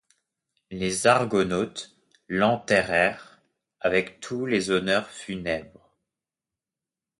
Les 0.71 1.05
Argonautes 1.05 1.95
l'enterrèrent 2.27 3.39
avec 3.81 4.19
tous 4.19 4.47
les 4.47 4.71
honneurs 4.71 5.07
funèbres. 5.07 5.93